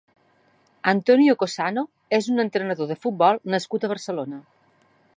[0.93, 1.85] Antonio Cosano
[2.21, 4.43] és un entrenador de futbol nascut a Barcelona.